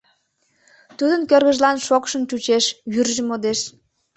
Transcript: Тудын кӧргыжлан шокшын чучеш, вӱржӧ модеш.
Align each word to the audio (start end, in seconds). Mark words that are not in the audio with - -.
Тудын 0.97 1.21
кӧргыжлан 1.29 1.77
шокшын 1.87 2.23
чучеш, 2.29 2.65
вӱржӧ 2.93 3.21
модеш. 3.29 3.59